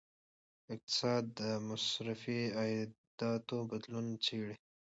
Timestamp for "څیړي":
4.25-4.55